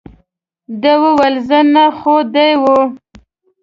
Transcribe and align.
ده 0.81 0.93
وویل، 1.03 1.35
زه 1.47 1.59
نه، 1.73 1.85
خو 1.97 2.15
دی 2.33 2.51
وو. 2.61 2.77